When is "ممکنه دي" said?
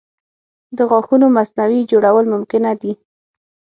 2.35-2.93